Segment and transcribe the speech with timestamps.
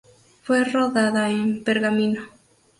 [0.41, 2.23] Fue rodada en Pergamino.